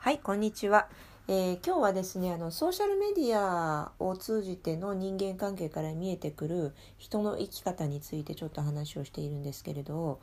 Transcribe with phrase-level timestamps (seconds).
[0.00, 0.86] はい、こんにちは。
[1.26, 10.20] えー今日はですね、あのソーシャルメディアを通じての人間関係から見えてくる人の生き方についてちょっと話をしているんですけれど、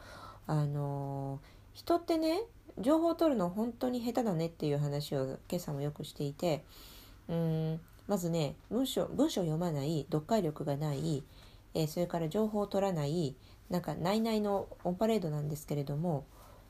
[0.47, 1.41] あの
[1.73, 2.43] 人ってね、
[2.79, 6.63] 情報を取るの本当に下手だねっていう話を今朝もよくしていて、
[7.27, 11.21] うん、まずね、文章文章読まない、読解力がない、
[11.73, 13.35] えーそれから情報を取らない、
[13.69, 16.25] なんか内々のオンパレードなんですけれども、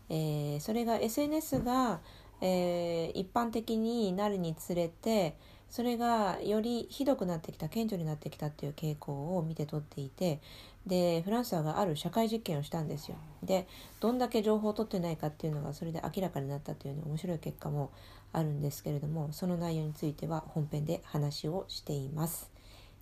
[0.10, 2.02] えそれが SNS が、
[2.48, 5.36] えー一般的になるにつれて
[5.70, 10.40] それがよりひどくなってきた顕著になってきたっていう傾向を見て取っていて
[10.86, 13.16] でフランスはある社会実験をしたんですよ。
[13.42, 13.68] で
[14.00, 17.92] どんだけ情報を取ってないかっていうのがそれで明らかになったという、ね、面白い結果も
[18.32, 22.52] あるんですけれどもその内容については本編で話をしています。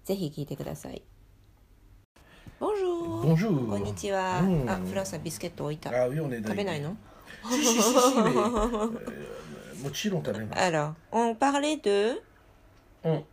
[0.05, 1.01] ぜひ聞いてください。
[2.59, 3.69] Bonjour Bonjour.
[3.69, 4.69] こんにちは、うん。
[4.69, 5.89] あフランスはビスケット置いた。
[5.89, 6.07] Ah
[6.43, 6.95] 食べないの？
[7.49, 8.35] Si, si, si, si, mais.
[8.35, 8.87] euh.
[10.53, 12.13] Alors, on parlait de
[13.03, 13.23] On-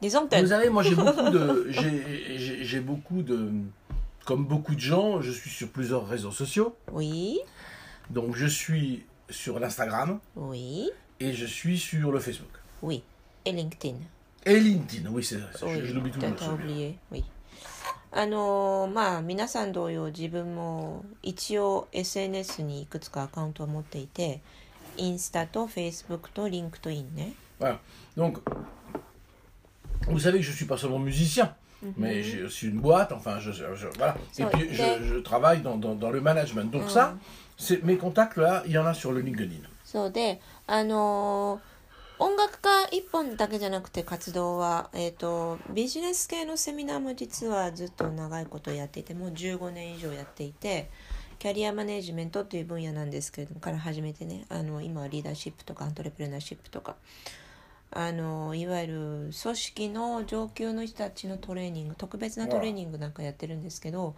[0.00, 0.42] des antennes.
[0.44, 1.66] Vous savez, moi j'ai beaucoup de.
[1.70, 3.50] j'ai- beaucoup de.
[4.24, 6.74] Comme beaucoup de gens, je suis sur plusieurs réseaux sociaux.
[6.92, 7.38] Oui,
[8.10, 12.48] Donc je suis sur l'Instagram oui, et je suis sur le Facebook.
[12.82, 13.02] oui.
[13.44, 13.96] Et LinkedIn.
[14.44, 15.50] Et LinkedIn, oui, c'est vrai.
[15.62, 16.52] Oui, Je, l'oublie tout le celui-là.
[16.54, 17.24] oublié, oui.
[18.10, 24.40] あのーまあ皆さん同様自分も一応 SNS にいくつかアカウントを持っていて
[24.96, 27.78] インスタとフェイスブックとリンクトインね Voilà.
[28.16, 28.38] Donc,
[30.08, 31.54] vous savez que je suis pas seulement musicien,
[31.96, 33.64] mais j'ai aussi une boîte, enfin, je, je-
[33.98, 34.16] voilà.
[34.38, 36.70] Et So, puis, there- je, je travaille dans, dans, dans le management.
[36.70, 37.16] Donc, ça,
[37.56, 39.60] c'est mes contacts là, il y en a sur le LinkedIn.
[39.84, 41.67] そうであのー
[42.20, 50.90] 音楽家一本だけじゃなくて活動は、えー、とビジネス系のセミナーも実はずっと長いことやっていてもう15年以上やっていて
[51.38, 56.96] キャリアマネジメントという分野なんですけれどもから始めてねあの今はリーダーシップとかアントレプレナーシップとか
[57.92, 58.94] あのいわゆる
[59.40, 64.16] 組織の上級の人たちのトレーニング特別なトレーニングなんかやってるんですけど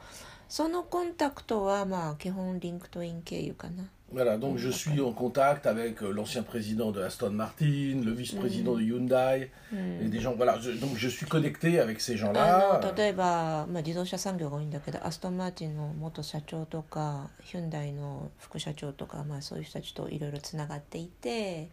[0.50, 3.84] そのコンタクトはまあ基本 LinkedIn 経由かな。
[4.12, 8.82] Voilà, donc je suis en contact avec euh, l'ancien président de Aston Martin, le vice-président de
[8.82, 10.34] Hyundai, et des gens.
[10.34, 12.80] Voilà, je- donc je suis connecté avec ces あ gens-là.
[12.82, 21.68] の例えば、まあ、自動車産業が多いんだけどアストンマーティンの元社長とかヒュンダイの副社長とか、まあ、そういう人たちといろいろつながっていて、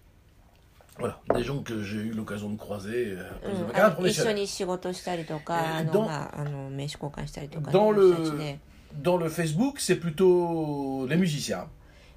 [0.99, 4.45] Voilà, des gens que j'ai eu l'occasion de croiser euh, ん ma あ carrière professionnelle.
[5.91, 8.59] dans- Dans le, で
[9.02, 11.66] dans le Facebook, c'est plutôt les musiciens.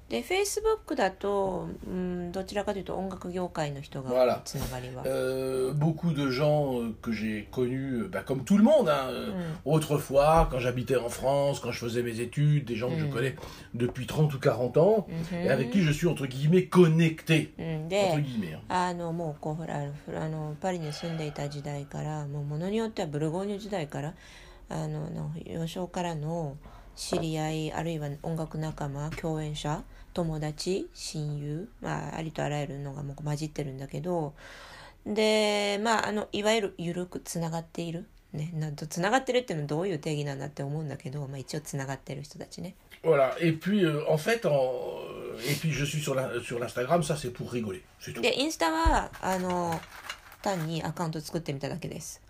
[0.08, 4.40] でフェイスブックだと、うん、どちらかというと音楽業界の人が Voilà.
[4.44, 8.88] つながりは、 Euh, beaucoup de gens euh, que j'ai connus, euh, bah, comme tout le monde,
[8.88, 9.32] hein, euh,
[9.64, 13.34] autrefois, quand j'habitais en France, quand je faisais mes études, des gens que je connais
[13.74, 17.52] depuis 30 ou 40 ans, et avec qui je suis, entre guillemets, connecté.
[17.58, 18.54] うん、 Entre で guillemets.
[18.54, 18.60] hein.
[18.68, 24.14] あのもうこうほらフラあのパリに住んでいた時代からもうものによってはブルゴーニュ時代から
[24.71, 26.57] あのの幼少からの
[26.95, 29.83] 知り合いあるいは音楽仲間共演者
[30.13, 34.33] 友達親友、まあ、ありとあらゆるのがもう混じってるんだけど
[35.05, 38.07] でまああのいわゆる緩くつながっている。
[38.33, 43.35] ね、なんとつながってるっていうのはどういう定義なんだって思うんだけど、まあ、一応つながってる人たちね Voilà.
[43.39, 44.51] Et puis, euh, en fait, en...
[45.49, 47.83] et puis je suis sur la- sur l'Instagram, ça c'est pour rigoler.
[47.99, 48.21] C'est tout.
[48.21, 49.79] でインスタはあの
[50.41, 52.21] 単にアカウント作ってみただけです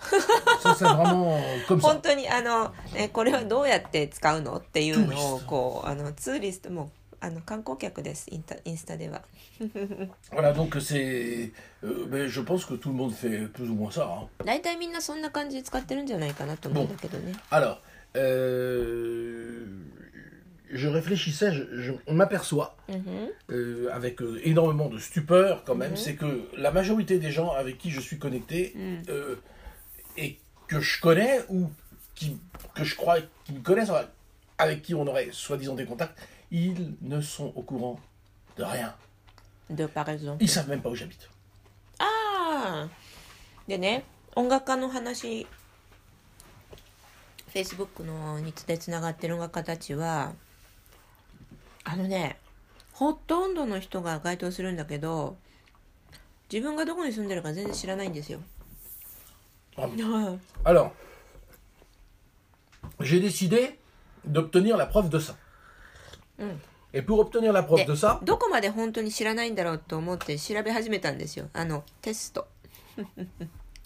[1.82, 9.22] 本.当にあの、えこれはどうやって使うのっていうのをこうあのツーリストもあの観光客ですインタインスタでは
[10.32, 11.52] Voilà, donc c'est.
[11.84, 14.04] euh, mais je pense que tout le monde fait plus ou moins ça.
[14.06, 14.28] hein.
[14.44, 17.78] 大体みんなそんな感じで使ってるんじゃないかなと思うんだけどね Alors,
[18.16, 19.68] euh,
[20.71, 22.77] je réfléchissais, je, je- on m'aperçoit,
[23.51, 27.79] euh, avec euh, énormément de stupeur quand même, c'est que la majorité des gens avec
[27.79, 28.75] qui je suis connecté
[29.09, 29.37] euh,
[30.17, 31.71] et que je connais ou
[32.15, 32.39] qui,
[32.75, 34.07] que je crois qui me connaissent, enfin,
[34.59, 36.19] avec qui on aurait soi-disant des contacts,
[36.51, 38.01] ils ne sont au courant
[38.57, 38.95] de rien.
[39.69, 41.29] でパレゾン Ils savent même pas où j'habite.
[41.99, 42.89] ああ
[43.69, 44.05] でね
[44.37, 45.47] 音楽家の話
[47.53, 50.33] Facebook のにでつながってる音楽家たちは
[51.84, 52.38] あのね
[52.94, 55.38] ほとんどの人が該当するんだけど
[56.52, 58.40] 自分がどこに住んでるか全然知らないんですよ
[60.66, 60.92] Alors,
[63.00, 63.80] j'ai décidé
[64.26, 65.36] d'obtenir la preuve de ça.
[66.94, 72.48] Et pour obtenir la preuve で de ça, どこまで本当に知らないんだろうと思って調べ始めたんですよあのテスト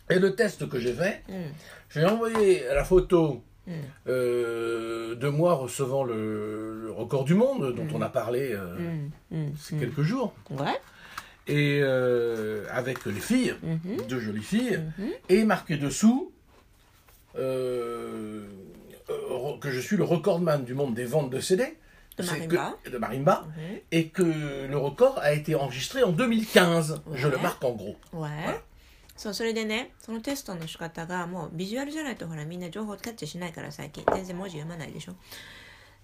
[0.10, 1.54] et le test que j'ai fait, うん
[1.92, 3.72] j'ai envoyé la photo Mm.
[4.08, 7.96] Euh, de moi recevant le, record du monde dont mm.
[7.96, 9.48] on a parlé euh, mm.
[9.58, 10.34] ces quelques jours.
[11.48, 14.08] Et euh, avec les filles, mm-hmm.
[14.08, 15.12] deux jolies filles, mm-hmm.
[15.30, 16.32] et marqué dessous
[17.36, 18.48] que
[19.72, 21.78] je suis le recordman du monde des ventes de CD.
[22.92, 23.42] De marimba.
[23.42, 23.82] Mm-hmm.
[23.92, 27.02] Et que le record a été enregistré en 2015.
[27.14, 27.98] Je le marque en gros.
[29.16, 34.04] そうそれでねそのテストの仕方がもうビジュアルじゃないとほらみんな情報キャッチしないから最近。
[34.14, 35.16] 全然文字読まないでしょ。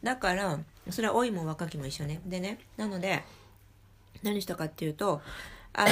[0.02, 0.60] だから
[0.90, 2.22] それは老いも若きも一緒ね。
[2.25, 3.24] でねなので
[4.24, 5.22] 何したかっていうと
[5.74, 5.86] あ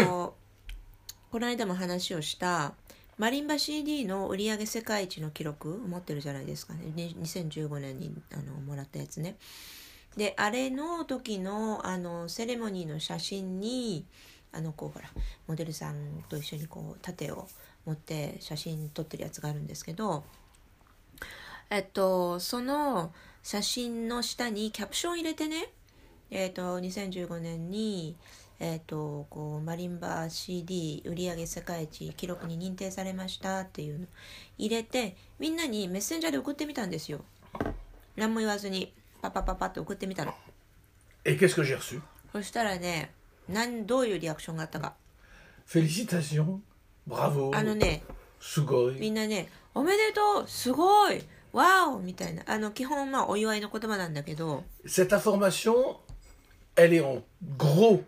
[0.00, 0.34] の
[1.30, 2.74] この間も話をした
[3.18, 6.92] マリンバ CD の売り上げ世界一の記録持ってるじゃないですかね。
[6.96, 9.36] 2015年にあのもらったやつね。
[10.16, 14.04] であれの時のあのセレモニーの写真に
[14.52, 15.08] あのこうほら
[15.46, 17.48] モデルさんと一緒にこう盾を
[17.86, 20.24] 持って写真撮ってるやつがあるんですけど
[21.70, 23.12] えっとその
[23.42, 25.70] 写真の下にキャプション入れてね
[26.30, 28.16] えっと2015年に
[28.60, 34.06] えっとこうマリンバ CD 売上世界一記録に認定されましたっていうの
[34.58, 37.24] 入れてみんなにメッセンジャーで送ってみたんですよ。
[38.16, 40.34] 何も言わずにパパパパって送ってみたの。
[41.24, 42.00] Et qu'est-ce que j'ai reçu？
[42.32, 43.12] そしたらね
[43.49, 44.93] なんどういうリアクションがあったか
[45.67, 46.59] Félicitations,
[47.07, 48.03] bravo, あのね
[48.41, 48.99] sugoi.
[48.99, 51.21] みんなね「おめでとうすごい
[51.53, 55.97] わお!」みたいなあの基本まあお祝いの言葉なんだけど Cette information,
[56.75, 57.21] elle est en
[57.57, 58.03] gros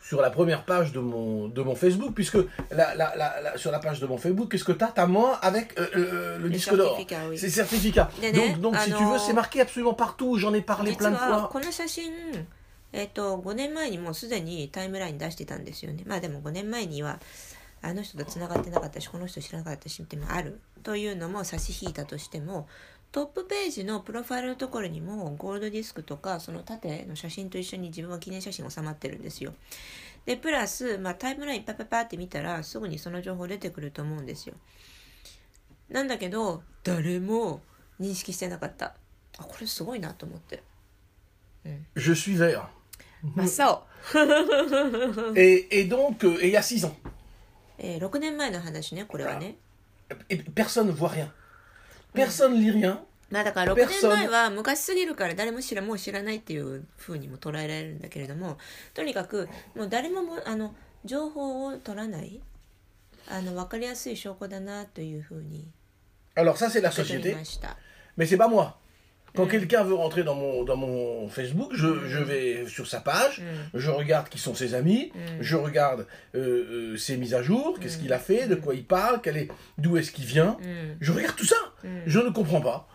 [0.00, 2.36] sur la première page de mon, de mon Facebook, puisque
[2.70, 5.00] la, la, la, la- sur la page de mon Facebook, qu'est-ce que tu as Tu
[5.02, 6.96] as moi avec euh, euh, le Les disque d'or.
[6.96, 7.36] certificats, oui.
[7.38, 8.08] C'est certificat.
[8.22, 9.18] Né, né, Donc, donc si ah tu veux, non.
[9.18, 10.38] c'est marqué absolument partout.
[10.38, 11.60] J'en ai parlé 実 plein de は fois.
[12.93, 16.03] えっ、と5年前にもうすでにタイムライン出してたんですよね。
[16.05, 17.19] まあでも5年前には
[17.81, 20.61] あの人とつながってなかったしこの人知らなかったしってもある。
[20.83, 22.67] というのも差し引いたとしても
[23.11, 29.53] トップページのプロファイルのところにもゴールドディスクとかその縦の写真と一緒に自分は記念写真収まってるんですよ。
[30.25, 34.55] でプラス、まあ、タイムラインパッパッパって見たらすぐにその情報出てくると思うんですよ。
[35.89, 37.61] なんだけど誰も
[37.99, 38.95] 認識してなかった。
[39.37, 40.63] あこれすごいなと思って。
[41.95, 42.82] Je suis vert.
[43.35, 43.93] まあそう
[45.39, 46.95] Et, et donc, euh, et il y a 6 ans.
[47.79, 49.55] えー6年前の話ねこれはね
[50.29, 51.31] Et personne ne voit rien.
[52.13, 52.99] Personne ne lit rien.
[53.31, 58.57] まあだから6年 Personne 前は昔すぎるから誰も知らもう知らないっていう風にも捉えられるんだけれども
[58.93, 62.41] とにかくもう誰ももあの情報を取らない
[63.29, 65.65] あの分かりやすい証拠だなという風に
[66.35, 67.35] Alors ça, c'est la 受け取り société.
[67.37, 67.77] ました
[68.17, 68.73] Mais c'est pas moi.
[69.36, 73.42] Quand quelqu'un veut rentrer dans mon, dans mon Facebook, je, je vais sur sa page,
[73.74, 77.98] je regarde qui sont ses amis, je regarde euh, euh, ses mises à jour, qu'est-ce
[77.98, 80.56] qu'il a fait, de quoi il parle, quel est, d'où est-ce qu'il vient.
[81.00, 81.56] Je regarde tout ça.
[82.06, 82.88] Je ne comprends pas.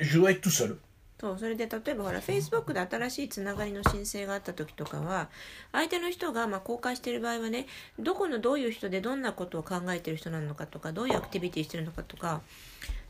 [0.00, 0.78] Je dois être tout seul.
[1.20, 5.28] そうそれで例えばほら Facebook で新しいつながりの申請があった時とかは
[5.72, 7.66] 相手の人がまあ公開している場合はね
[7.98, 12.40] どこのどういう人でどんなことを考えてる人なのかとかどういうアクティビティしてるのかとか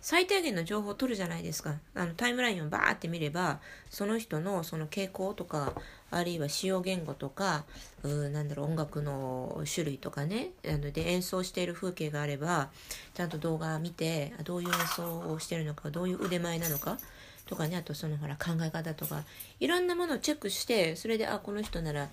[0.03, 1.75] 最低限の情報を取るじゃないですか。
[1.95, 5.71] あのタイムラインをバーって見ればその人のその傾向とか
[6.11, 7.63] あるいは使用言語とか
[8.03, 10.49] うーなんだろう音楽の種類とかね。
[10.67, 12.69] あので演奏している風景があれば
[13.13, 16.97] ちゃんと動画見てあどういう演奏をしてるのかどういう腕前なのか
[17.45, 17.77] とかね。
[17.77, 19.23] あとそのほら考え方とか。
[19.61, 22.09] いろんなものをチェックしてそれであこの人なら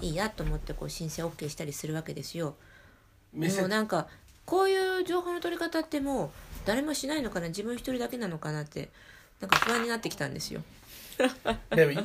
[0.00, 2.54] いいやと思ってこう申請 OK したりするわけですよ。
[3.34, 4.06] もうなんか
[4.46, 6.30] こういう情報の取り方ってもう
[6.66, 8.88] 誰もしないのかな自分一人だけなのかなって
[9.40, 10.62] なんか不安になってきたんですよ。
[11.70, 12.04] Ben oui.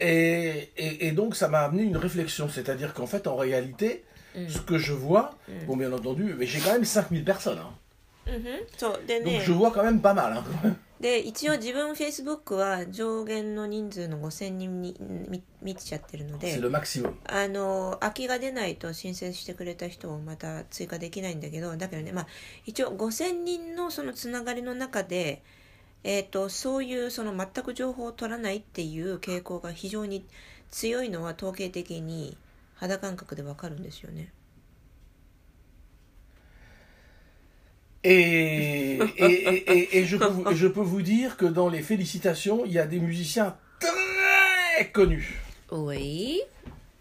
[0.00, 4.04] Et, et- et donc ça m'a amené une réflexion, c'est-à-dire qu'en fait, en réalité,
[4.48, 7.58] ce que je vois, bon bien entendu, mais j'ai quand même 5000 personnes.
[7.58, 7.70] hein.
[8.76, 10.32] そうで Donc ね je vois quand même pas mal.
[10.32, 10.44] hein.
[11.00, 16.54] で一応自分 Facebook は上限の人数の5000人に見見ちゃってるので.
[17.26, 22.26] あの空きが出ないと申請してくれた人をまた追加できないんだけどだけどねまあ
[22.64, 25.42] 一応5000人のそのつながりの中で、
[26.02, 30.24] えー、とそういうその全く情報を取らないっていう傾向が非常に
[30.70, 32.38] 強いのは統計的に
[32.74, 34.32] 肌感覚でわかるんですよね。
[38.03, 42.71] Et, et, et- et- et je, peux, je peux vous dire que dans les félicitations, il
[42.71, 45.23] y a des musiciens très connus,
[45.69, 46.41] おい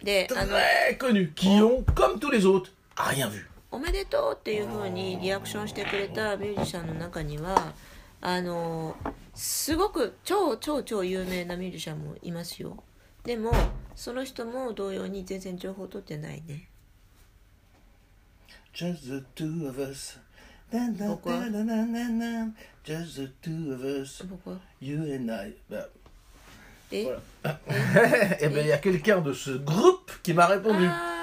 [0.05, 3.47] であの très connus, qui ont, comme tous les autres, rien vu.
[3.73, 7.73] おめでとうっていう風にリアクションしてくれたミュージシャンの中には
[8.21, 8.97] あの
[9.35, 12.83] すごく超超超有名なミュージシャンもいますよ
[13.25, 13.53] でも
[13.95, 16.69] その人も同様に全然情報取ってないね
[18.75, 20.19] Just the two of us.
[20.72, 22.52] Na, na.
[22.84, 24.24] Just the two of us.
[24.24, 25.54] 僕は You and I.
[26.92, 27.60] え voilà.
[28.42, 30.88] Eh ben, il y a quelqu'un de ce groupe qui m'a répondu.
[30.88, 31.16] あ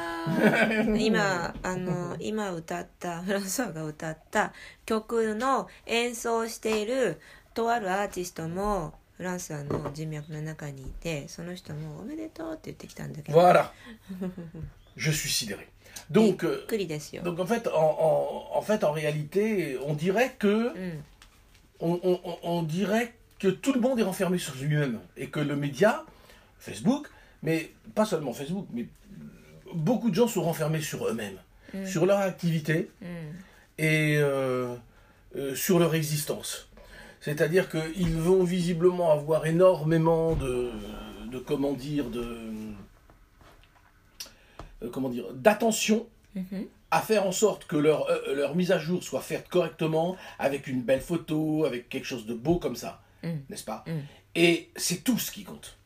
[0.98, 4.52] 今あの今歌ったフランソワが歌った
[4.86, 7.20] 曲の演奏している
[7.54, 13.70] とあるアーティストもフランスはの人脈の中にいてその人も「おめでとう」って言ってきたんだけど Voilà.
[14.96, 15.71] Je suis sidéré.
[16.16, 20.72] Euh, donc, en, fait, en, réalité, on dirait que
[23.48, 26.04] tout le monde est renfermé sur lui-même et que le média,
[26.58, 27.08] Facebook,
[27.42, 28.86] mais pas seulement Facebook, mais
[29.74, 31.38] beaucoup de gens sont renfermés sur eux-mêmes,
[31.74, 31.86] hmm.
[31.86, 33.06] sur leur activité hmm.
[33.78, 34.74] et euh,
[35.36, 36.68] euh, sur leur existence.
[37.20, 40.70] C'est-à-dire qu'ils vont visiblement avoir énormément de,
[41.30, 42.26] de comment dire, de
[44.82, 49.02] euh, comment dire, d'attention うん、à faire en sorte que leur, euh, leur mise à jour
[49.02, 53.28] soit faite correctement, avec une belle photo, avec quelque chose de beau comme ça, Mm.
[53.50, 53.90] n'est-ce pas Mm.
[54.34, 55.76] Et c'est tout ce qui compte.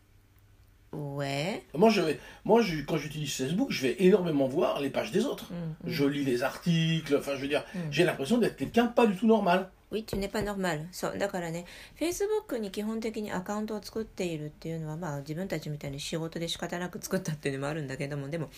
[0.93, 1.65] Ouais.
[1.75, 5.25] Moi, je vais, moi je, quand j'utilise Facebook, je vais énormément voir les pages des
[5.27, 5.53] autres.
[5.53, 5.57] Mm.
[5.89, 9.27] Je lis les articles, enfin, je veux dire, j'ai l'impression d'être quelqu'un pas du tout
[9.27, 9.69] normal.
[9.93, 10.87] Oui, tu n'es pas normal.
[10.91, 11.65] そうだからね
[11.99, 18.49] Facebook に基本的にアカウントを作っているっていうのはまあ自分たちみたいに仕事で仕方なく作ったっていうのもあるんだけどもでも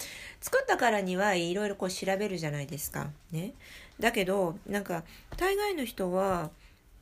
[0.40, 3.10] 作ったからにはいろいろこう調べるじゃないですか。
[3.30, 3.52] ね、
[4.00, 5.04] だけどなんか
[5.36, 6.50] 大概の人は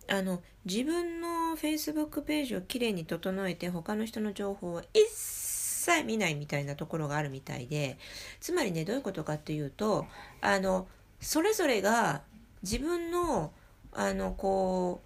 [0.09, 7.97] あの自分の Facebook ページをきれいに整えて他の人の情報を一切見ないみたいなところがあるみたいで
[8.41, 10.07] つまりねどういうことかっていうと
[10.41, 10.89] あの
[11.21, 12.23] それぞれが
[12.63, 13.53] 自分の
[13.97, 15.01] あのこ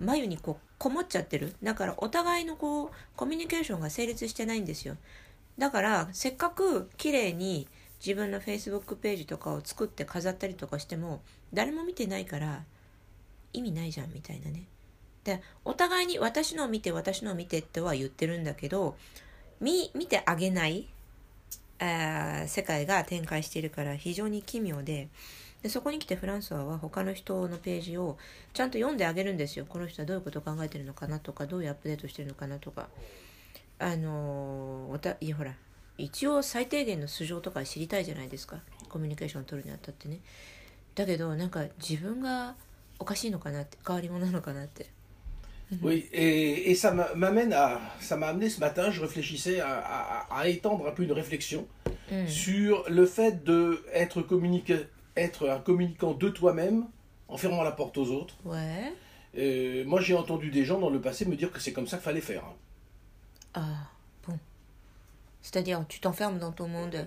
[0.00, 1.54] う眉にこうこもっちゃってる。
[1.62, 4.96] だからお互いのこうコミュニケーションが成立してないんですよ。
[5.58, 7.68] だからせっかく綺麗に
[8.04, 12.64] 自分の Facebook ページとかを作って飾ったりとかしても誰も見てないから
[13.52, 14.64] 意味ないじゃんみたいなね。
[15.24, 18.96] でお互いに私のを見て私のを見てっては言ってるんだけど
[19.60, 20.86] 見見てあげない
[21.78, 25.08] あ世界が展開してるから非常に奇妙で
[25.64, 28.18] でそこに来てフランスワは他の人のページを
[28.52, 29.64] ちゃんと読んであげるんですよ。
[29.66, 32.88] この人はどういうことを考えてるのかなとかどういうアップデートしてるのかなとか。
[33.78, 35.52] あのーおたいやほら
[35.98, 38.58] 一応最低限の素性とか知りたいじゃないですか。
[38.90, 40.20] コミュニケーションを取るにあたってね。
[40.94, 42.54] だけどなんか自分が
[42.98, 44.86] おかしいのかなって変わり者なのかなって。
[45.82, 49.78] Oui, et, et ça m'a- m'amène à, ça m'a amené ce matin, je réfléchissais à,
[50.28, 51.64] à- à étendre un peu une réflexion
[52.12, 56.86] うん sur le fait de être, communiqué- être un communicant de toi-même
[57.28, 58.36] en fermant la porte aux autres.
[58.44, 58.92] ouais
[59.36, 61.96] Euh, moi, j'ai entendu des gens dans le passé me dire que c'est comme ça
[61.96, 62.44] qu'il fallait faire.
[63.54, 63.62] ah
[64.26, 64.38] bon
[65.42, 67.06] c'est-à-dire tu t'enfermes dans ton monde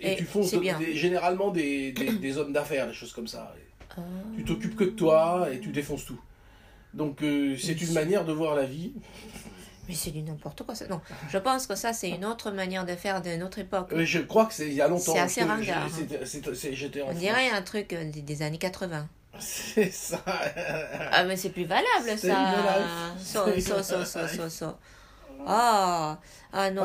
[0.00, 0.78] Et, Et tu fonces c'est bien.
[0.78, 3.54] des- généralement des, des- des hommes d'affaires, des choses comme ça.
[3.96, 4.00] Ah.
[4.36, 6.20] Tu t'occupes que de toi et tu défonces tout.
[6.94, 8.92] Donc euh, c'est une manière de voir la vie.
[9.87, 10.85] Mais c'est du n'importe quoi ça.
[10.87, 13.91] Non, je pense que ça c'est une autre manière de faire d'une autre époque.
[13.93, 15.13] Euh, je crois que c'est il y a longtemps.
[15.13, 17.19] C'est assez que ringard, j'ai- c'était- c'était- c'est- J'étais en On France.
[17.19, 19.07] dirait un truc euh, des, des années 80.
[19.39, 20.19] C'est ça.
[21.11, 22.35] Ah mais c'est plus valable C'est ça.
[22.37, 23.25] une life.
[23.25, 24.35] So, C'est so, une so, so, life.
[24.35, 24.75] so, so.
[25.45, 26.19] あ
[26.51, 26.83] あ、あの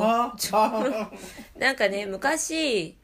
[0.00, 1.10] ーああ
[1.58, 2.94] なんかね、昔、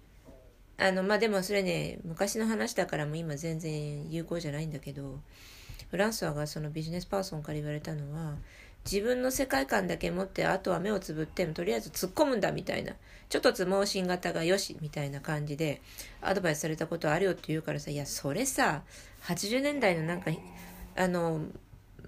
[0.78, 5.21] あの、まあ、でもそれね、昔の話だからもう今全然有効じゃないんだけど、
[5.90, 8.35] フランスワがそのビジネスパーソンから言われたのは、
[8.89, 12.94] 自分の世界観だけ持って、あとは目をつぶっても、とりあえず突っ込むんだみたいな。
[13.29, 15.82] ちょっとつ盲信型がよしみたいな感じで、
[16.22, 18.84] アドバイスされたことあるよって言うからさ、いや、それさ、
[19.24, 20.32] 80年代のなんか、
[20.96, 21.41] あの、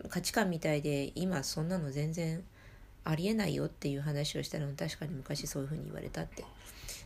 [0.09, 2.43] 価値観みたいで、今そんなの全然、
[3.03, 6.43] ありえないよっていう話をしたら確かに昔そういうふうに言われたって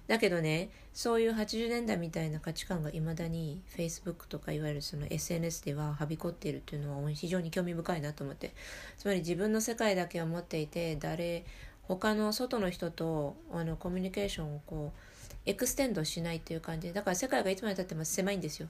[0.07, 8.53] だけどねそういう80年代みたいな価値観がいまだに Facebook とかいわゆるその SNS でははびこっているっていうのは非常に興味深いなと思って。
[8.97, 11.45] つまり自分の世界だけを持っていて誰
[11.83, 14.99] 他の外の人とあのコミュニケーションをこう
[15.45, 18.67] extend しないっていう感じでだから世界がいつまでたっても狭いんですよ。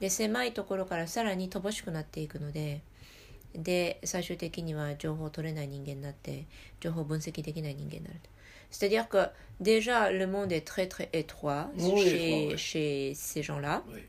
[0.00, 2.82] で狭いところからさらに乏しくなっていくので
[3.54, 6.46] で最終的には情報を取れない人間になって
[6.80, 8.20] 情報分析できない人間になる
[8.74, 9.18] C'est-à-dire que
[9.60, 12.58] déjà le monde est très très étroit Oui, chez, étroit, oui.
[12.58, 13.84] chez ces gens-là.
[13.92, 14.00] Oui.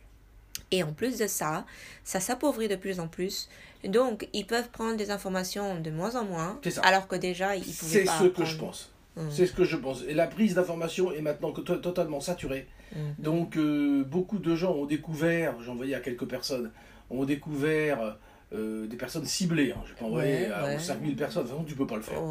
[0.72, 1.66] Et en plus de ça,
[2.04, 3.48] ça s'appauvrit de plus en plus.
[3.84, 8.06] Donc, ils peuvent prendre des informations de moins en moins, alors que déjà, ils pouvaient
[8.06, 8.92] C'est ce que je pense.
[9.16, 9.22] Mm.
[9.30, 10.02] C'est ce que je pense.
[10.08, 12.68] Et la prise d'information est maintenant totalement saturée.
[12.94, 13.00] Mm.
[13.20, 16.72] Donc euh, beaucoup de gens ont découvert, j'ai envoyé à quelques personnes,
[17.12, 18.18] ont découvert
[18.54, 19.72] euh, des personnes ciblées.
[19.72, 19.82] Hein.
[19.86, 22.22] Je ne vais envoyer à 5000 personnes, de toute façon, tu peux pas le faire.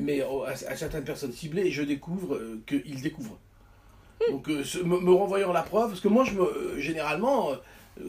[0.00, 3.38] Mais oh, à, certaines personnes ciblées, je découvre euh, qu'ils découvrent.
[4.20, 4.32] Hmm.
[4.32, 7.52] Donc, euh, ce, me, me, renvoyant la preuve, parce que moi, je me, euh, généralement,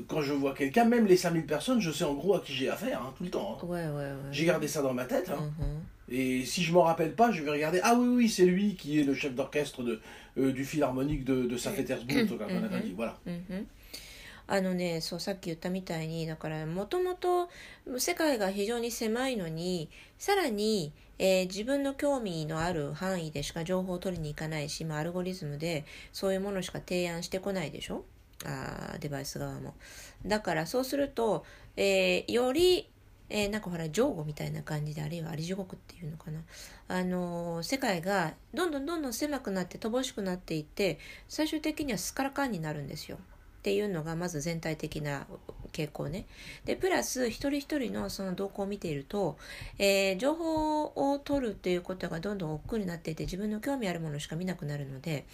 [0.07, 2.69] quand je vois quelqu'un, même les 5000 personnes, je sais en gros à qui j'ai
[2.69, 3.59] affaire, hein, tout le temps.
[3.61, 4.15] Hein.
[4.31, 5.29] J'ai gardé ça dans ma tête.
[5.29, 5.81] Mhm.
[6.09, 7.79] Et si je m'en rappelle pas, je vais regarder.
[7.83, 9.83] Ah oui, oui, c'est lui qui est le chef d'orchestre
[10.35, 12.15] du Philharmonique de, Saint-Pétersbourg.
[12.49, 12.93] Mhm.
[12.95, 13.19] Voilà.
[13.27, 13.65] Mhm.
[14.45, 17.49] あのねそうさっき言ったみたいにだからもともと
[17.97, 28.03] 世界が非常に狭いのにさらに、えー自分の興味のある範囲でしか情報を取りに行かないし、まあ、アルゴリズムでそういうものしか提案してこないでしょ？
[28.45, 29.75] あデバイス側も。
[30.25, 31.45] だからそうすると、
[31.77, 32.89] えーより
[33.29, 36.41] えーなんかほら上後みたいな感じであるいはあり地獄っていうのかな。
[36.89, 43.17] あのー世界がどんどんどんどん狭くなって乏しくなっていって最終的にはスカラカンになるんですよ。
[43.63, 45.25] っていうのがまず全体的な
[45.71, 46.25] 傾向ね。
[46.65, 49.37] でプラス一人一人のその動向を見ていると、
[49.79, 55.25] えー情報を取るっていうことがどんどん億劫になっていて自分の興味あるものしか見なくなるので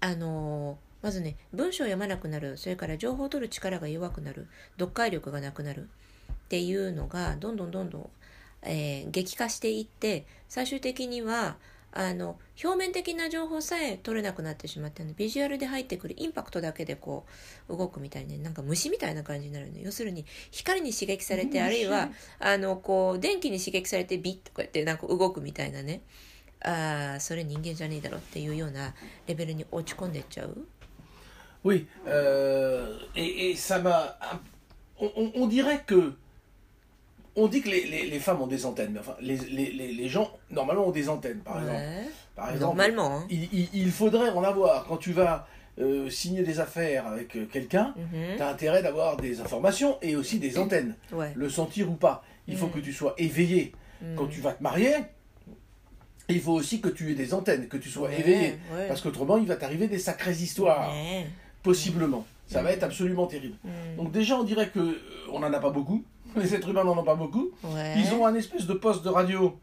[0.00, 2.58] あのーまずね文章を読まなくなる。
[2.58, 4.46] それから情報を取る力が弱くなる。
[4.72, 5.88] 読解力がなくなる。
[6.30, 8.10] っていうのがどんどんどんどん、
[8.64, 11.56] えー激化していって最終的には
[11.92, 17.26] あの表面的な情報さえ取れなくなってしまってビジュアルで入ってくるインパクトだけでこ
[17.68, 26.02] う動くみたいにねなんか虫みたいな感じになるの要するに光に刺激されてあるいはあのこう電気に刺激されてビッとこうやってなんか動くみたいなね
[26.62, 28.94] あーそれ人間じゃねえだろっていうような
[29.26, 30.66] レベルに落ち込んでっちゃう
[31.62, 34.16] Oui, euh, et, et ça m'a.
[34.98, 36.14] On- on dirait que.
[37.36, 39.92] On dit que les, les- les femmes ont des antennes, mais enfin, les, les- les-
[39.92, 41.76] les gens, normalement, ont des antennes, par exemple.
[41.78, 42.04] Ouais.
[42.34, 43.26] Par exemple, Normalement, hein.
[43.30, 44.84] il, il- il faudrait en avoir.
[44.86, 45.46] Quand tu vas
[45.78, 48.36] euh, signer des affaires avec euh, quelqu'un, Mhm.
[48.36, 50.94] tu as intérêt d'avoir des informations et aussi des antennes.
[51.12, 51.32] Ouais.
[51.34, 52.22] Le sentir ou pas.
[52.48, 52.72] Il faut Mm.
[52.72, 53.72] que tu sois éveillé.
[54.16, 54.92] Quand tu vas te marier,
[56.28, 58.58] il faut aussi que tu aies des antennes, que tu sois Ouais, éveillé.
[58.74, 58.88] ouais.
[58.88, 60.90] Parce qu'autrement, il va t'arriver des sacrées histoires.
[60.92, 61.26] Ouais.
[61.62, 62.26] Possiblement.
[62.46, 63.56] Ça va être absolument terrible.
[63.64, 63.96] Mm.
[63.96, 64.98] Donc déjà, on dirait que euh,
[65.32, 66.02] on n'en a pas beaucoup
[66.35, 67.49] Les êtres humains n'en ont pas beaucoup.
[67.63, 67.95] Ouais.
[67.97, 69.57] Ils ont un espèce de poste de radio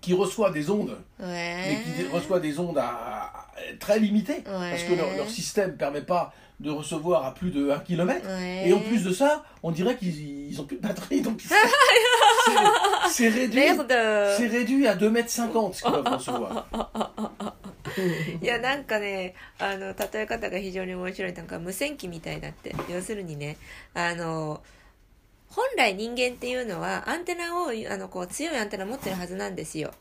[0.00, 1.78] qui reçoit des ondes, mais Ouais.
[1.96, 3.46] qui reçoit des ondes à, à-
[3.78, 7.70] très limitées, parce que leur, leur système ne permet pas de recevoir à plus de
[7.70, 8.26] 1 km.
[8.26, 8.68] Ouais.
[8.68, 11.54] Et en plus de ça, on dirait qu'ils ils ont plus de batterie, donc c'est-
[11.54, 13.86] c'est- c'est réduit, Merde
[14.36, 16.66] c'est réduit à 2 mètres 50 ce qu'ils peuvent recevoir.
[18.42, 23.58] いやなんかねあの例え方が非常に面白いなんか無線機みたいだって要するにね
[23.92, 24.62] あの
[25.49, 29.91] 本来人間っていうのはアンテナをあのこう強いアンテナ持ってるはずなんですよ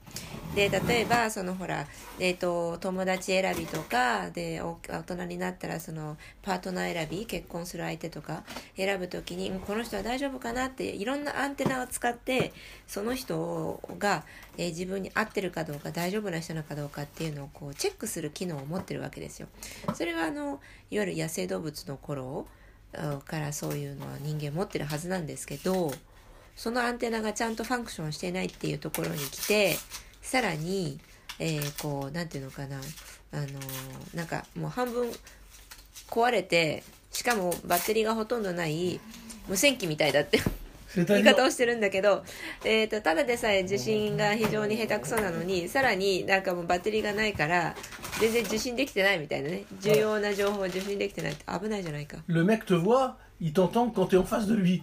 [0.54, 1.86] で例えばそのほら、
[2.18, 8.42] えー、と友達選びとかで大人になったらそのパートナー選び結婚する相手とか
[8.76, 12.54] 選ぶ時にこの人は大丈夫かなっていろんなアンテナを使って
[12.86, 14.24] その人が、
[14.56, 19.48] えー自分に合ってるかどうか大丈夫な人なのかどうかっていうのをこうチェックする機能を持ってるわけですよ。
[19.94, 22.46] それはあのいわゆる野生動物の頃
[23.26, 25.92] からそういうのは人間持ってるはずなんですけど
[26.56, 29.76] そのアンテナがちゃんとファンクションしてないっていうところに来て
[30.22, 30.98] さらに、
[31.38, 32.78] えーこう何て言うのかな
[33.32, 35.10] あのーなんかもう半分
[36.08, 36.82] 壊れて
[37.12, 39.00] しかもバッテリーがほとんどない
[39.48, 40.40] 無線機みたいだって
[41.04, 42.24] 言い方をしてるんだけど、
[42.64, 47.74] えー、とただでさえ受信が非常に下手くそなのにさらになんかもうバッテリーがないから
[48.20, 49.64] 全然受信できてないみたいなね。
[49.80, 52.18] 重要な情報を受信できてないって危ないじゃないか。
[52.28, 54.82] Le mec te voit, il t'entend quand tu es en face de lui.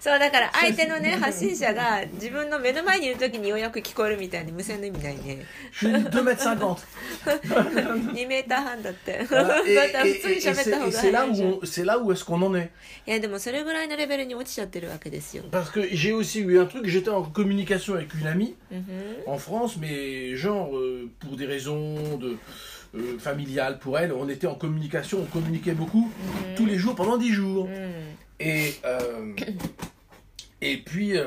[0.00, 6.76] そうだから相手のね発信者が自分の目の前にいる時にようやく聞こえるみたいに無線の意味ないね Je suis 2 mètres 50.
[8.12, 9.62] 2メーター半だってだ Voilà.
[9.62, 11.30] っ Et, たら et- 普通に et- et 喋っ c'est た方 et が c'est là 早い
[11.30, 12.70] où じゃんい on- c'est là où est-ce qu'on en est.
[13.06, 19.32] やでもそれぐらいのレベルに落ちちゃってるわけですよ Parce que j'ai aussi eu un truc, j'étais en communication avec une amie うんふん
[19.32, 22.36] en France, mais genre euh, pour des raisons de
[22.94, 26.10] euh, familiales pour elle, on était en communication, on communiquait beaucoup
[26.56, 27.68] tous les jours pendant 10 jours.
[28.39, 29.33] et, euh,
[30.61, 31.25] et puis, euh,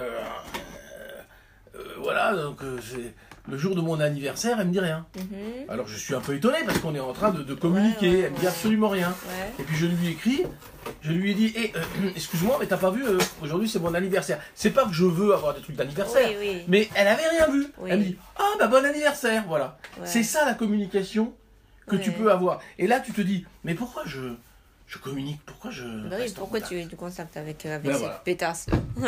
[1.75, 2.61] euh, voilà, donc
[3.49, 5.07] le jour de mon anniversaire, elle me dit rien.
[5.17, 5.69] Mhm.
[5.69, 8.39] Alors je suis un peu étonné parce qu'on est en train de, communiquer, elle me
[8.39, 9.15] dit absolument rien.
[9.59, 10.43] Et puis je lui écris,
[11.03, 11.73] je lui ai dit, eh,
[12.17, 13.03] excuse-moi, mais t'as pas vu,
[13.43, 14.41] aujourd'hui c'est mon anniversaire.
[14.55, 16.29] C'est pas que je veux avoir des trucs d'anniversaire,
[16.69, 17.67] mais elle avait rien vu.
[17.89, 19.79] Elle me dit, ah bah bon anniversaire, voilà.
[20.05, 21.33] C'est ça la communication
[21.87, 22.61] que tu peux avoir.
[22.79, 24.35] Et là tu te dis, mais pourquoi je...
[24.91, 25.85] je communique, pourquoi je...
[25.85, 28.21] Bah oui, pourquoi tu es en contact avec, avec Ben voilà.
[28.25, 28.67] pétasse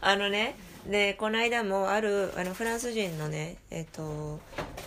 [0.00, 4.40] あのねでこの間もあるあのフランス人のねえっ、と、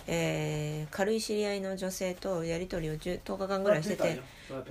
[0.08, 4.20] えー軽い知り合いの女性とやり取りを10 10日間ぐらいしてて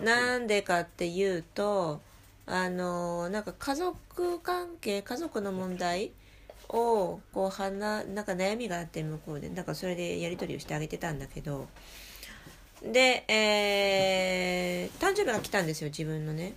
[0.03, 2.01] なんでかっていうと
[2.45, 6.11] あのなんか家族関係家族の問題
[6.67, 11.69] をこうはななんか悩みがあって向こうでなんかそれでやり取りをしてあげてたんだけど
[12.83, 16.53] で、えー、誕生日が来たんですよ自分のね。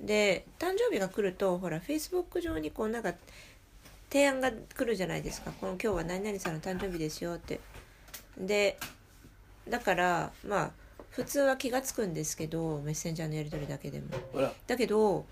[0.00, 3.14] で誕生日が来るとほらフェイスブック上にこうなんか
[4.10, 5.52] 提案が来るじゃないですか。
[5.52, 7.60] この今日は何々さんの誕生日ですよって。
[8.38, 8.78] で
[9.68, 10.70] だからまあ
[11.10, 14.06] 普通は気が付くんですけどメッセンジャーのやり取りだけでも。
[14.66, 15.24] だけど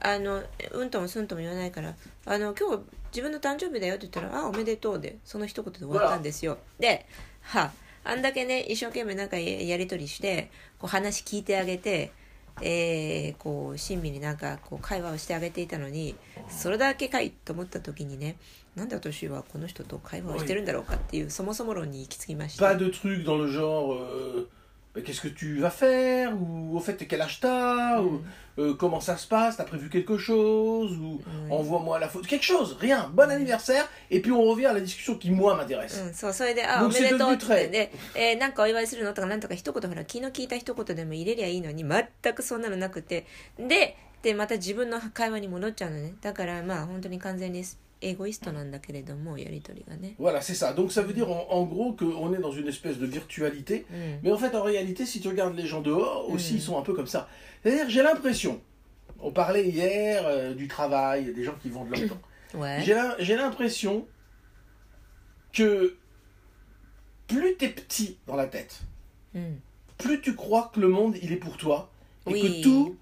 [0.00, 6.58] あのうんともすんとも言わないからあの今日自分の誕生日だよって言ったら「あおめでとう」でその一言で終わったんですよ。
[6.78, 7.06] で
[7.42, 7.70] は
[8.04, 12.12] あんだけね一生懸命なんかやり取りしてこう話聞いてあげて
[12.60, 16.14] えー、こう親身になんかこう会話をしてあげていたのに
[16.48, 18.36] それだけかいと思った時にね
[18.76, 22.64] なんで私はこの人と会話をしてるんだろうかっていうそもそも論に行き着きました。
[24.93, 27.39] Pas de truc dans le genre, qu'est-ce que tu vas faire Ou au fait, quel âge
[27.39, 28.21] t'as Ou
[28.59, 32.75] euh, comment ça se passe T'as prévu quelque chose Ou envoie-moi la photo Quelque chose,
[32.79, 33.09] rien.
[33.13, 33.87] Bon anniversaire.
[34.09, 36.01] Et puis on revient à la discussion qui, moi, m'intéresse.
[36.01, 43.25] うん、そうそれで「あおめでとう」ってで、えー、なんかお祝いするのとかなんとか一言ほら気の利いた一言でも入れりゃいいのに全くそんなのなくて
[43.59, 47.63] ででまた自分の会話に戻っちゃうのねだからまあ本当に完全に
[50.18, 50.72] voilà, c'est ça.
[50.72, 53.86] Donc ça veut dire en, gros qu'on est dans une espèce de virtualité.
[53.90, 53.94] Mm.
[54.22, 56.56] Mais en fait, en réalité, si tu regardes les gens dehors, aussi, mm.
[56.56, 57.28] ils sont un peu comme ça.
[57.62, 58.60] C'est-à-dire, j'ai l'impression,
[59.20, 62.20] on parlait hier euh, du travail, des gens qui vendent leur temps.
[63.18, 64.06] J'ai l'impression
[65.54, 65.96] que
[67.26, 68.82] plus tu es petit dans la tête,
[69.34, 69.54] mm.
[69.96, 71.90] plus tu crois que le monde, il est pour toi.
[72.26, 72.96] Et que tout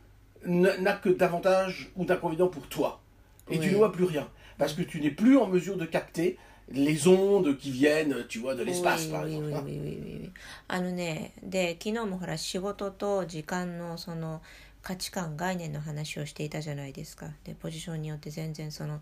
[0.47, 3.03] n'a que davantage ou d'inconvénients pour toi.
[3.51, 4.29] Et tu ne vois plus rien.
[4.61, 6.39] Parce que tu n'es plus en mesure de capter
[6.71, 10.33] les ondes qui viennent, tu vois, de l'espace, par exemple.
[10.69, 14.41] あのね、で、昨日もほら、仕事と時間のその
[14.83, 17.31] 価値観、概念の話をしていたじゃないですか。
[17.45, 19.01] で、ポジションによって全然その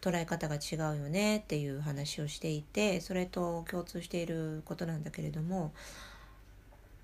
[0.00, 5.72] 捉え方が違うよねっていう話をしていて、それと共通していることなんだけれども、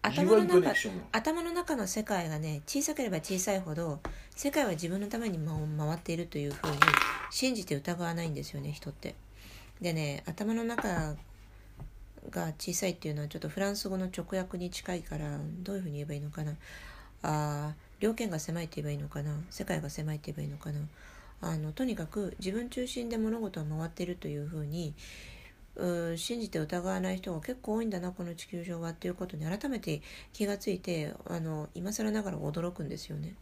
[0.07, 0.73] 頭の中
[1.13, 4.01] 頭の中の世界がね小さければ小さいほど
[4.35, 6.77] 世界は自分のために回っているというふうに
[7.31, 9.15] 信じて疑わないんですよね人って。
[9.81, 11.17] でね頭の中
[12.31, 16.53] が小さいっていうのはちょっとフランス語の直訳に近いからどういうふうに言えばいいのかな。
[17.23, 19.33] あ両権が狭いって言えばいいのかな。
[19.51, 20.81] 世界が狭いって言えばいいのかな。
[21.41, 24.95] あのとにかく自分中心で物事は回っているというふうに
[26.17, 30.01] 信じて疑わない人が結構多いんだなこの地球上はっていうことに改めて
[30.33, 33.35] 気がついてあの今更ながら驚くんですよね。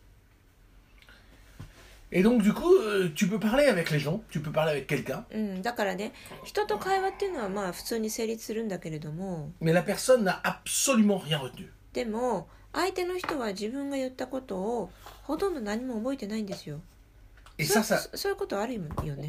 [2.13, 2.73] Et donc du coup,
[3.17, 5.25] tu peux parler avec les gens, tu peux parler avec quelqu'un.
[5.33, 6.13] うん、だからね、
[6.45, 9.51] 人と会話っていうのはまあ普通に成立するんだけれども。
[9.61, 11.69] Mais la personne n'a absolument rien retenu.
[11.93, 14.91] でも相手の人は自分が言ったことを
[15.25, 16.81] ほとんど何も覚えてないんですよ。
[17.58, 18.00] Et ça, ça.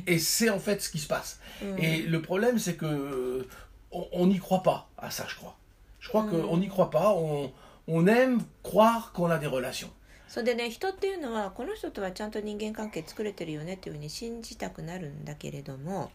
[0.07, 1.41] Et c'est en fait ce qui se passe.
[1.79, 3.47] Et le problème, c'est que
[3.91, 5.57] on n'y croit pas à ça, je crois.
[5.99, 7.13] Je crois qu'on n'y croit pas.
[7.13, 7.53] On,
[7.89, 9.91] on aime croire qu'on a des relations.
[10.31, 16.13] それでね人っていうのはこの人とはちゃんと人間関係作れてるよねっていうふうに信じたくなるんだけれども、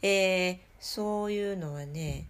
[0.00, 2.26] えー、そういうのはね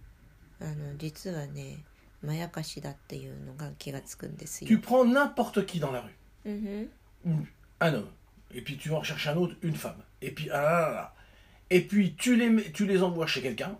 [0.60, 1.84] あの実はね
[2.20, 4.68] まやかしだっていうのが気がつくんですよ。
[4.68, 6.10] Tu prends n'importe qui dans la rue.
[6.44, 6.88] Mm
[7.24, 7.46] -hmm.
[7.78, 8.08] Un homme.
[8.54, 10.90] et puis tu vas en chercher un autre, une femme, et puis ah là, là,
[10.92, 11.14] là.
[11.70, 13.76] et puis tu les, tu les envoies chez quelqu'un,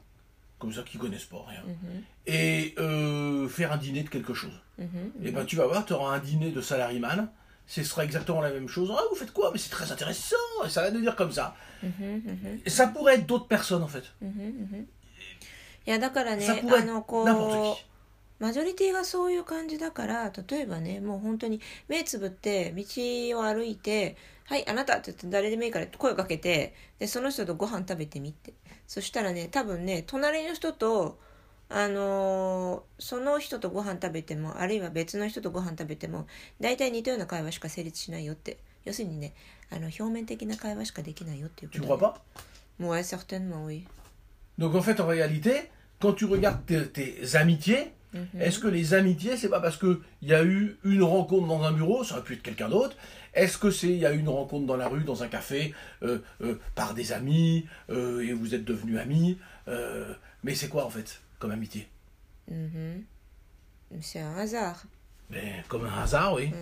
[0.59, 2.33] comme ça qui connaissent pas rien, mm-hmm.
[2.33, 4.61] et euh, faire un dîner de quelque chose.
[4.81, 7.29] Mm-hmm, et ben tu vas voir, tu auras un dîner de salariman,
[7.67, 8.91] ce sera exactement la même chose.
[8.97, 11.55] Ah, vous faites quoi Mais c'est très intéressant, et ça va nous dire comme ça.
[11.85, 14.05] Mm-hmm, et ça pourrait être d'autres personnes en fait.
[15.89, 17.27] いやだからね、あのこう
[18.44, 22.84] マジョリティがそういう感じだから例えばねもう本当に目つぶって道
[23.40, 28.54] を歩いて「はいあなた」って言って誰でもいいから声をかけてでその人とご飯食べてみて
[28.86, 31.18] そしたらね多分ね隣の人と
[31.70, 36.28] あのー、その人とご飯食べてもあるいは別の人とご飯食べても
[36.60, 39.34] 大体似たような会話しか成立しないよって要するにね
[39.70, 41.88] あの表面的な会話しかできないよっていうこと、ね。
[41.88, 42.22] Tu crois pas?
[42.82, 43.88] Ouais, certainement, oui.
[44.58, 48.41] Donc en fait, en réalité, quand tu regardes tes, tes amitiés, Mhm.
[48.41, 51.73] Est-ce que les amitiés, c'est pas parce qu'il y a eu une rencontre dans un
[51.73, 52.97] bureau, ça aurait pu être quelqu'un d'autre
[53.35, 55.75] Est-ce que c'est il y a eu une rencontre dans la rue, dans un café,
[56.03, 59.39] euh, euh, par des amis, euh, et vous êtes devenus amis
[60.43, 61.89] Mais c'est quoi en fait, comme amitié
[62.51, 63.05] mhm.
[64.01, 64.85] C'est un hasard.
[65.31, 66.53] Ben, comme un hasard, oui.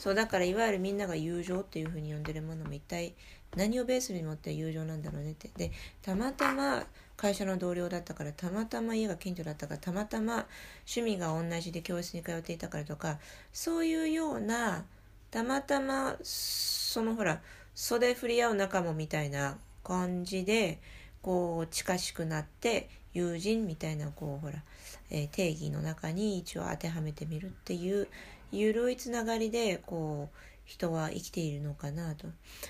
[0.00, 3.12] そうだからいわゆるみんなが友情っていうふうに呼んでるものも一体
[3.54, 6.84] 何をベースに持って友情なんだろうねってでたまたま
[7.17, 10.45] 会社の同僚だったからたまたま家が近所だったからたまたま
[10.87, 13.19] 趣味が同じで教室に通っていたからとか
[13.53, 14.85] そういうような
[15.31, 17.41] たまたまそのほら
[17.73, 20.79] 袖振り合う仲間みたいな感じで
[21.21, 24.61] こう近しくなって友人みたいなこうほら、
[25.09, 28.07] えー、定義の中に一応当てはめてみるっていう
[28.51, 32.27] 緩いつながりでこう人は生きているのかなと。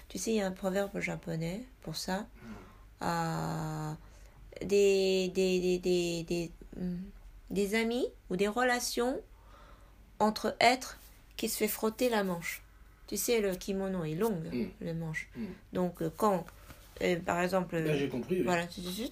[0.10, 2.26] Tu sais, il y a un proverbe japonais pour ça.
[3.00, 3.96] Ah,
[4.62, 6.52] des, des, des, des, des,
[7.50, 9.22] des amis ou des relations
[10.20, 11.00] entre êtres
[11.38, 12.62] qui se fait frotter la manche.
[13.08, 14.66] Tu sais, le kimono est long, mm.
[14.82, 15.30] le manche.
[15.36, 15.44] Mm.
[15.74, 16.46] Donc, quand,
[17.02, 17.82] euh, par exemple.
[17.96, 18.42] j'ai compris.
[18.42, 19.12] Voilà, tu dis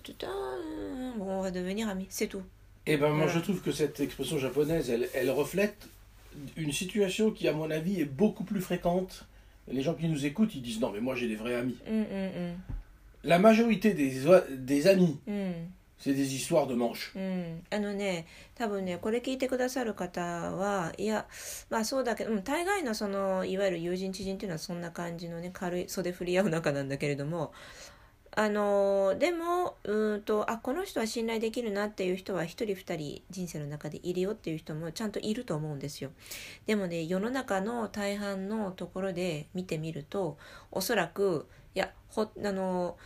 [1.17, 2.43] bon, on va devenir amis, c'est tout.
[2.85, 5.87] Eh ben, moi, je trouve que cette expression japonaise, elle, elle reflète
[6.57, 9.25] une situation qui, à mon avis, est beaucoup plus fréquente.
[9.67, 11.77] Les gens qui nous écoutent, ils disent non, mais moi j'ai des vrais amis.
[11.89, 12.55] Mm, mm, mm.
[13.23, 15.19] La majorité des, des amis,
[15.97, 17.13] c'est des histoires de manches.
[17.69, 21.25] あのね、多分ね、これ聞いてくださる方は、いや、
[21.69, 27.53] まあそうだけど、うん、大概のその、いわゆる友人知人っていうのはそんな感じのね、軽い袖振り合う仲なんだけれども、
[28.35, 36.09] あのでもうんとあこの人は信頼できるなっていう人は1人2人人生の中でいるよっていう人もちゃんといると思うんですよ。
[36.65, 40.37] でもね世の中の大半のところで見てみると
[40.71, 42.97] おそらくいやほあの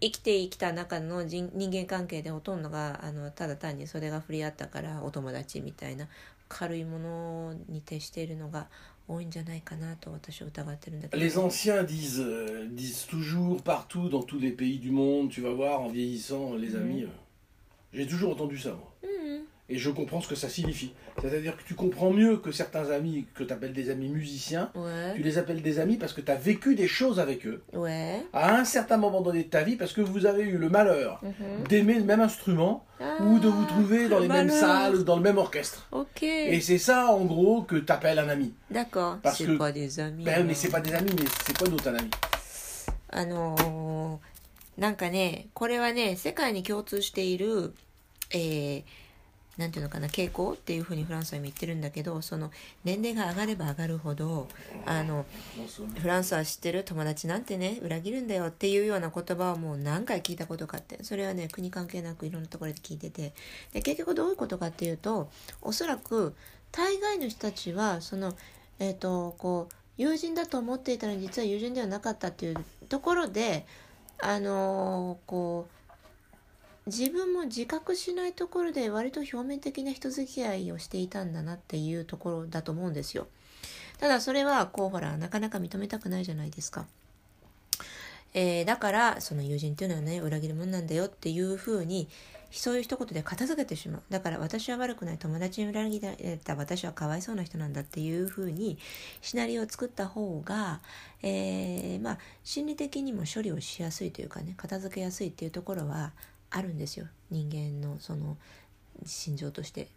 [0.00, 6.06] 生きてきた中の人間関係でほとんどがあのただ単にそれが振り合ったからお友達みたいな
[6.48, 8.68] 軽いものに徹しているのが
[11.14, 12.26] Les anciens disent,
[12.72, 16.76] disent toujours partout dans tous les pays du monde, tu vas voir en vieillissant, les
[16.76, 17.06] amis.
[17.94, 18.92] J'ai toujours entendu ça, moi.
[19.69, 20.93] Et je comprends ce que ça signifie.
[21.21, 24.71] C'est-à-dire que tu comprends mieux que certains amis que tu appelles des amis musiciens,
[25.15, 27.63] tu les appelles des amis parce que tu as vécu des choses avec eux.
[28.33, 31.21] À un certain moment donné de ta vie, parce que vous avez eu le malheur
[31.23, 31.67] mhm.
[31.69, 32.85] d'aimer le même instrument
[33.21, 35.89] ou de vous ah, trouver dans les mêmes salles ou dans le même orchestre.
[36.21, 38.53] Et c'est ça, en gros, que tu appelles un ami.
[38.69, 39.17] D'accord.
[39.33, 39.57] C'est que...
[39.57, 40.25] pas des amis.
[40.25, 42.09] Ben, mais c'est pas des amis, mais c'est quoi d'autre un ami
[43.15, 47.75] あのー、なんかね、これはね、世界に共通している、
[48.31, 48.83] えー、
[49.58, 52.50] なんていうのかな傾向っていうふうにフランスは言ってるんだけどその
[52.84, 54.48] 年齢が上がれば上がるほど
[54.86, 55.26] あの
[56.00, 63.34] フランスは知ってる友達なんてね裏切るんだよっていうような言葉をもう何回聞いたことかってそれはね国関係なくいろんなところで聞いてて
[63.72, 65.28] で結局どういうことかっていうと
[65.60, 66.34] おそらく
[66.70, 68.34] 大概の人たちはその
[68.78, 72.56] えっ、ー、とこう友人だと思っていたのに実は友人ではなかったっていう
[72.88, 73.66] ところで
[74.20, 75.77] あのー、こう
[76.88, 83.26] 自分も自覚しないところで割と表面的な人付き合いをしていたんだなっていうところだと思うんですよ。
[83.98, 86.86] ただそれはこうほらなかなか認めたくないじゃないですか。
[88.34, 92.08] えー、だからその友人っていうのはね裏切るもんなんだよっていうふうに
[92.50, 98.78] そういう一言で片付けてしまうだから私は悪くない友達に裏切られた私はかわいそうな人なんだっていうふうに
[99.20, 100.80] シナリオを作った方が、
[101.22, 106.12] えー、まあ心理的にも処理をしやすいというかね片付けやすいっていうところは
[106.50, 108.36] あるんですよ人間のその
[109.04, 109.88] 心情として。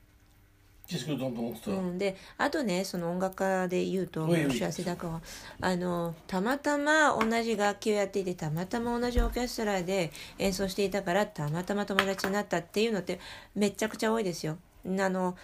[1.72, 5.22] うん、であとねその音楽家で言うと幸せだか
[5.62, 13.20] らあのたまたま同じ楽器をやっていてたまたま同じオーケストラで演奏していたからたまたま友達になったっていうのって
[13.56, 14.58] めちゃくちゃ多いですよ。
[14.86, 15.38] あの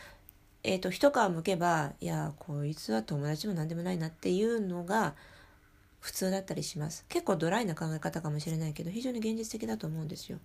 [0.64, 5.14] えーと、と一皮むけばいやこいつは友達も何でもないなっていうのが
[6.02, 10.40] 普通だったりします結構ドライな考え方かもしれないけど非常に現実的だと思うんですよ。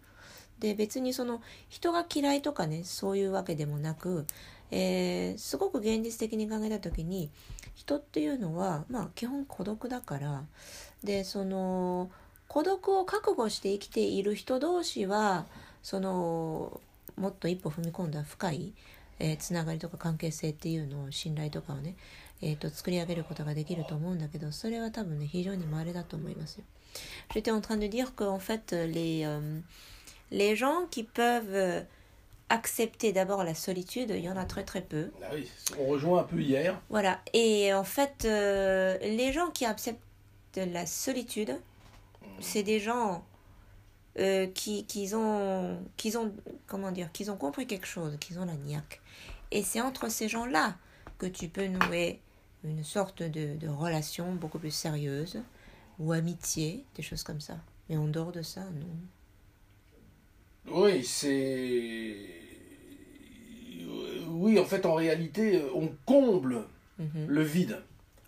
[0.58, 4.26] で別にその人が嫌いとかねそういうわけでもなく、
[4.70, 7.30] えー、すごく現実的に考えた時に
[7.74, 10.44] 人っていうのはまあ基本孤独だから
[11.02, 12.10] でその
[12.48, 15.46] 孤独を覚悟して生きている人同士は
[15.82, 16.80] その
[17.16, 18.72] もっと一歩踏み込んだ深い、
[19.18, 21.96] えー、つながりとか関係性っていうのを信頼とかをね、
[22.40, 26.64] えーと、作り上げることができると思うんだけどそれは多分ね非常に稀だと思いますよ。
[27.30, 29.62] J'étais en train de dire qu'en fait les、euh,
[30.32, 31.82] les gens qui peuvent euh,
[32.48, 35.10] accepter d'abord la solitude, il y en a très très peu.
[35.22, 36.80] Ah oui, on rejoint un peu hier.
[36.88, 37.20] Voilà.
[37.32, 40.00] Et en fait, euh, les gens qui acceptent
[40.56, 42.26] la solitude, hmm.
[42.40, 43.24] c'est des gens
[44.18, 46.32] euh, qui, qui, ont, qui ont,
[46.66, 49.00] comment dire, qui ont compris quelque chose, qui ont la niaque.
[49.50, 50.76] Et c'est entre ces gens-là
[51.18, 52.20] que tu peux nouer
[52.64, 55.42] une sorte de, de relation beaucoup plus sérieuse
[55.98, 57.58] ou amitié, des choses comme ça.
[57.90, 58.88] Mais en dehors de ça, non.
[60.70, 62.16] Oui, c'est.
[64.28, 66.64] Oui, en fait, en réalité, on comble
[66.98, 67.26] mhm.
[67.28, 67.78] le vide.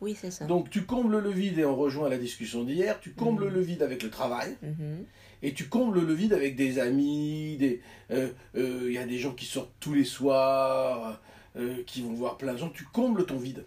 [0.00, 0.44] Oui, c'est ça.
[0.44, 3.00] Donc, tu combles le vide et on rejoint la discussion d'hier.
[3.00, 3.54] Tu combles mhm.
[3.54, 4.56] le vide avec le travail.
[4.62, 5.04] Mhm.
[5.42, 7.56] Et tu combles le vide avec des amis.
[7.60, 7.78] Il
[8.10, 11.20] euh, euh, y a des gens qui sortent tous les soirs,
[11.56, 12.70] euh, qui vont voir plein de gens.
[12.70, 13.64] Tu combles ton vide,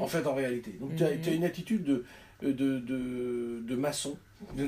[0.00, 0.74] en fait, en réalité.
[0.80, 2.04] Donc, tu as, une attitude de
[2.41, 4.17] de, de, de maçon.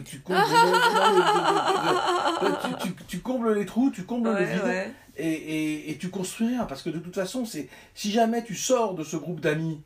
[0.05, 4.63] Tu combles, le- le- tu, tu- tu combles les trous, tu combles le Ouais, vide
[4.63, 4.93] ouais.
[5.17, 6.65] et, et- et tu construis rien.
[6.65, 9.81] Parce que de toute façon, c'est si jamais tu sors de ce groupe d'amis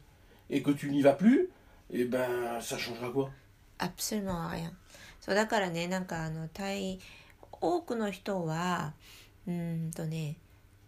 [0.50, 1.50] et que tu n'y vas plus,
[1.92, 3.32] et ben ça changera quoi
[3.80, 4.78] アプセルマンはやん
[5.20, 7.00] そうだからねなんかあの大
[7.62, 8.94] 多くの人は
[9.48, 10.36] うーんとね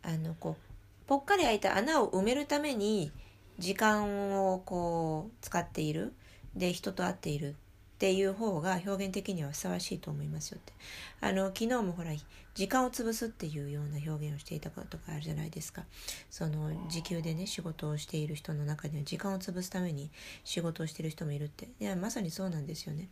[0.03, 0.63] あのこう
[1.07, 3.11] ぽっかり開いた穴を埋めるために
[3.57, 6.13] 時間をこう使っている
[6.58, 7.54] で人と会っているっ
[7.98, 10.72] ていう方が表現的にはふさわしいと思いますよって。
[11.20, 12.12] あの昨日もほら
[12.54, 15.82] 時間を潰すっていうような表現をしていたことがあるじゃないですか。
[16.30, 20.10] その時給でね仕事をしている人の中には時間を潰すために
[20.44, 21.68] 仕事をしてる人もいるって。
[21.80, 23.08] いやまさにそうなんですよね。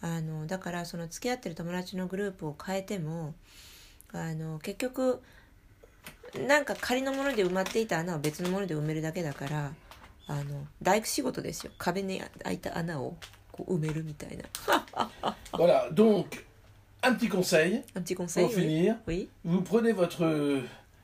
[0.00, 3.34] あのだからその付き合ってる友達のグループを変えても
[4.12, 5.20] あの結局
[6.46, 9.72] なんか仮のもので埋まっていた穴を別のもので埋めるだけだから
[10.29, 13.15] あの大工仕事ですよ壁に開いた穴を
[13.51, 14.43] こう埋めるみたいな
[15.53, 16.43] Voilà, donc
[17.03, 18.61] un petit conseil un petit conseil pour oui.
[18.61, 18.95] finir.
[19.07, 20.61] oui Vous prenez votre euh,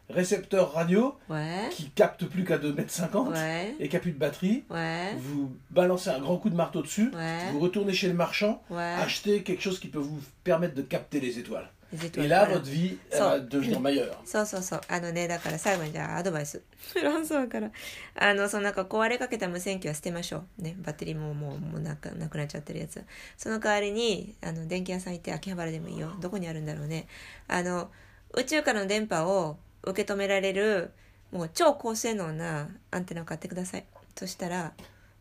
[0.09, 4.63] récepteur radio ouais qui capte plus qu'à 2m50 ouais et qui a plus de batterie.
[4.69, 7.11] ouais Vous balancez un grand coup de marteau dessus.
[7.15, 7.51] Ouais.
[7.51, 8.61] Vous retournez chez le marchand.
[8.69, 11.69] ouais Achetez quelque chose qui peut vous permettre de capter les étoiles.
[11.92, 14.16] Et là, votre vie elle va devenir meilleure.
[14.24, 14.80] そうそうそう。
[14.88, 16.60] あのね、だから最後にじゃあアドバイス。
[16.92, 17.70] フランスだから。
[18.16, 20.62] あの、そのなんか壊れかけた無線機は捨てましょう。
[20.62, 20.76] ね。
[20.78, 23.04] バッテリーももう、もうなくなくなっちゃってるやつ。
[23.36, 26.12] その代わりに、あの、電気屋さん行って秋葉原でもいいよ。
[26.20, 27.06] どこにあるんだろうね。
[27.46, 27.90] あの、
[28.34, 30.90] 宇宙からの電波を受け止められる、
[31.30, 33.84] もう超高性能なアンテナを買ってください。
[34.16, 34.72] そしたら、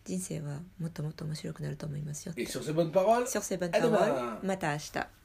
[0.04, 2.34] 人生はもっともっと面白くなると思いますよ。
[2.38, 5.25] Et sur ces bonnes paroles, Sur ces bonnes paroles, また明日。